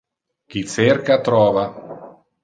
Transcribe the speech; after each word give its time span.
Qui 0.53 0.61
cerca, 0.75 1.17
trova. 1.27 1.65